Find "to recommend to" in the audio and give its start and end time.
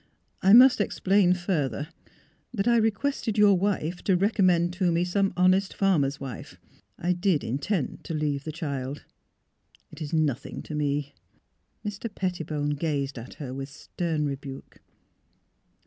4.05-4.91